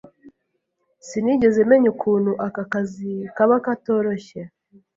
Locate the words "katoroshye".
3.65-4.41